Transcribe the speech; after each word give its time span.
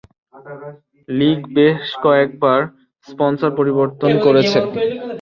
লীগ 1.09 1.39
বেশ 1.55 1.85
কয়েকবার 2.03 2.59
স্পন্সর 3.07 3.49
পরিবর্তন 3.59 4.11
করেছে। 4.25 4.57